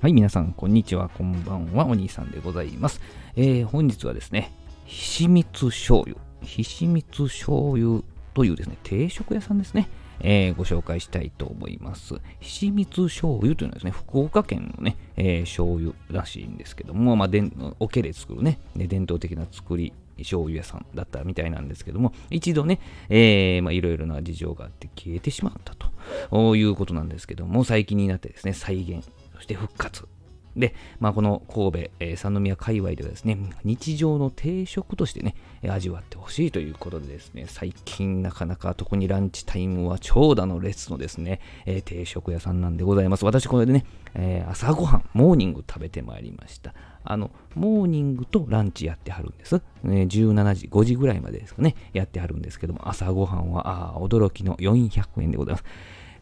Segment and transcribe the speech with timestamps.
[0.00, 3.02] はい、皆さん、こんにちは、こんばんは、お兄さんでございます。
[3.36, 4.50] えー、本日はですね、
[4.86, 8.00] ひしみつ醤油、ひしみつ醤油
[8.32, 9.90] というですね、定食屋さんですね、
[10.20, 12.14] えー、ご紹介したいと思います。
[12.40, 17.44] ひしみつ醤油というのはですね、福岡県のね、えー、醤油らしいんですけども、まあ、で
[17.78, 22.80] おけで作るね、伝統的な作り醤油屋さんだったみたいなんですけども、一度ね、
[23.10, 29.06] えー、まあ、いろいろな事情があって消えてしまったということなんですけども、最近になってですね、再現
[29.40, 30.06] そして復活。
[30.54, 35.34] で、まあ、この神戸、えー、三宮界隈ではですね、日常の定食としてね、
[35.66, 43.24] 味わってほしいということでですね、最近なかなか特にランチタイムは長蛇の列のですね、えー、定食屋さんなんでございます。
[43.24, 46.74] 私これでね、えー、朝ごはん、モーニング食べてまいりました。
[47.02, 49.62] あの、モーニングとランチやってはるんです。
[49.84, 55.64] え17時、5時ぐらいまでですかね、やってはるんですけども、朝ごはんは、あ驚きの400円でございます。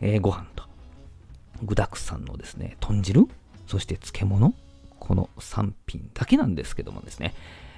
[0.00, 0.67] えー、ご飯と
[1.62, 3.26] 具沢山のですね、豚汁、
[3.66, 4.54] そして漬物、
[4.98, 7.34] この3品だけなんですけどもですね、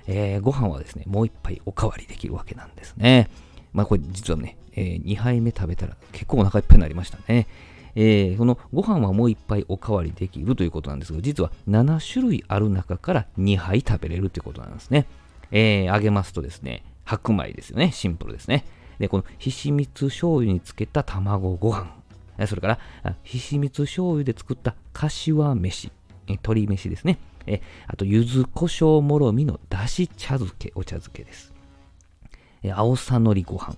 [0.06, 3.28] えー、ご飯はですね、もう一杯おかわりできるわけなんですね。
[3.72, 7.46] まあこれ実はね、えー、2杯目食べたら結構お腹いっぱいになりましたね。
[7.96, 15.06] えー、このご飯はもう一杯おかわりできるということなんですが、実は7種類ある中から2杯食べれるということなんですね。
[15.50, 17.90] えー、揚げますとですね、白米ですよね。
[17.92, 18.64] シンプルですね。
[18.98, 21.99] で、このひしみつ醤油につけた卵ご飯。
[22.46, 22.78] それから、
[23.22, 25.92] ひしみつ醤油で作った柏飯、
[26.26, 27.18] 鶏飯ですね。
[27.46, 31.52] えあと、柚子胡椒もろみのだし茶漬け、お茶漬けです。
[32.62, 33.76] え青さのりご飯、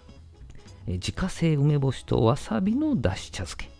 [0.86, 3.70] え自家製梅干しとわさびのだし茶漬け、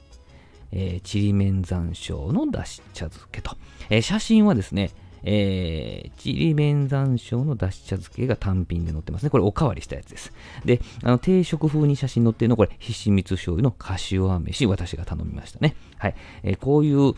[0.72, 3.56] えちりめん山椒のだし茶漬けと、
[3.90, 4.90] え写真はですね、
[5.24, 9.30] えー、ちりめん山椒のだし茶漬けが単品で載ってますね。
[9.30, 10.32] これおかわりしたやつです。
[10.64, 15.76] で、あの定食風に写真載ってるの、これ、ひしみつ醤油の柏飯、私が頼みましたね。
[15.98, 16.14] はい。
[16.42, 17.14] えー、こういう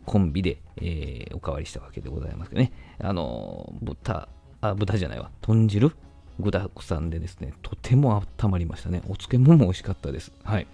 [0.00, 2.72] コンビで、えー、おかわりしたわけでございますけどね。
[3.00, 4.28] あの豚、
[4.60, 5.30] あ、豚じゃないわ。
[5.40, 5.92] 豚汁？
[6.40, 9.02] 具だくさんでですね、とても温まりましたね。
[9.08, 10.30] お漬物も美味しかったです。
[10.44, 10.68] はい。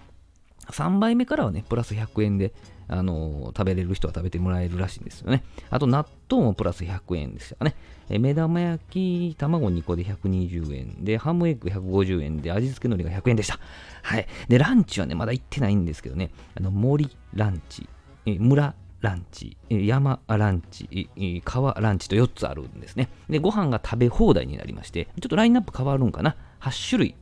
[0.71, 2.53] 3杯目からはね、プラス100円で、
[2.87, 5.43] あの食べれる人は食べてもらえるらしいんですよね。
[5.69, 7.75] あと、納豆もプラス100円でしたね。
[8.09, 8.85] え目玉焼
[9.31, 13.59] き、卵2個で120円で、ハムエッグ150円で、味付け海苔が100円でした。
[14.03, 14.27] はい。
[14.47, 17.89] で、ランチはね、まだ行ってないんですけどね、あの森ランチ、
[18.27, 21.09] え村ランチ、山ランチ、
[21.43, 23.09] 川ランチと4つあるんですね。
[23.29, 26.35] で、ご飯が食べ放題になりまして、ちょっとラインナップ変わるんかな。
[26.61, 27.15] 8種類、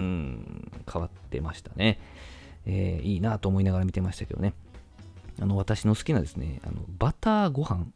[0.00, 1.98] うん、変わってましたね。
[2.66, 4.54] えー、いいなと思いながら見てましたけどね。
[5.40, 7.86] あの、私の好きなですね、あのバターご飯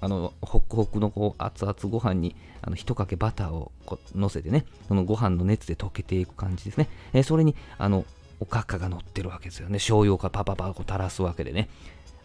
[0.00, 6.88] あの、ホクホクのこう熱々ご飯に、あの、一かけバターをこう乗せてね、そのご飯の熱で溶けていく感じですね。
[7.12, 8.04] えー、それに、あの、
[8.40, 9.78] おかかが乗ってるわけですよね。
[9.78, 11.68] 醤油をパパパこう垂らすわけでね。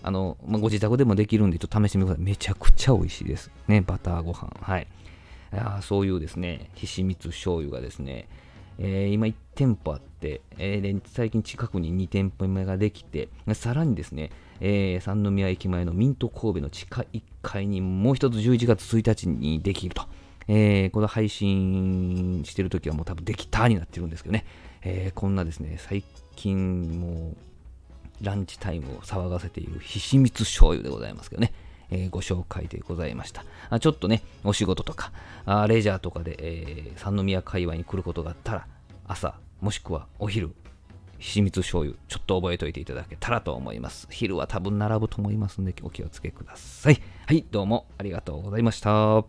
[0.04, 2.26] あの、まあ、ご自宅でもできるんで、ちょっと試してみてください。
[2.26, 3.50] めちゃくちゃ美味しいです。
[3.68, 4.52] ね、バターご飯。
[4.62, 4.88] はい。
[5.56, 8.28] あそういうですね、ひしみつ醤油がですね、
[8.80, 20.04] えー、今1店舗あって、えー、最近近くに2店舗目ができて、さらにですね、えー、三宮駅前のミント神戸の地下1階にもう一つ11月1日にできると。
[20.48, 24.46] えー、この配信してる時はもう多分できたになってるんですけどね、
[24.82, 26.04] えー、こんなですね、最
[26.36, 27.32] 近も
[28.22, 31.54] うランチタイムを騒がせているひしみつ醤油でございますけどね、
[31.92, 33.80] えー、ご紹介でございましたあ。
[33.80, 35.12] ちょっとね、お仕事とか、
[35.46, 38.68] あレジャーとかで、え、三宮界隈に来ることがあったら、
[39.08, 40.54] 朝、もしくはお昼、
[41.20, 44.10] 秘密醤油、ちょっと覚えておいていただけたらと思います。
[44.12, 47.02] 昼は多分並ぶと思いますので、お気をつけください。
[47.26, 49.24] はい、どうもありがとうございました。